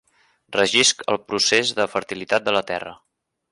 Regisc 0.55 1.03
el 1.13 1.19
procès 1.33 1.75
de 1.81 1.87
fertilitat 1.97 2.49
de 2.51 2.57
la 2.59 2.65
terra. 2.75 2.97